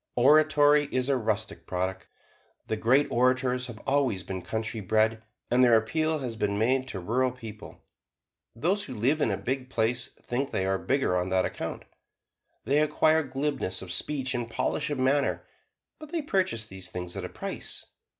[0.15, 2.07] Oratory is a rustic product.
[2.65, 6.99] The great orators have always been country bred, and their appeal has been made to
[6.99, 7.83] rural people.
[8.55, 11.85] Those who live in a big place think they are bigger on that account.
[12.65, 15.45] They acquire glibness of speech and polish of manner;
[15.99, 17.85] but they purchase these things at a price.